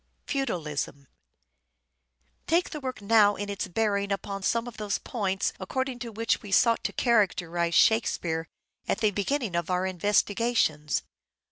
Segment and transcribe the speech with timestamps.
[0.25, 1.07] Feudalism.
[2.47, 6.41] Take the work now in its bearing upon some of those points according to which
[6.41, 8.47] we sought to characterize" Shakespeare"
[8.89, 11.03] at the beginning of our investigations.